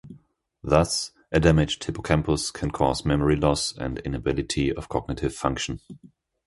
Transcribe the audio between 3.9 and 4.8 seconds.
inability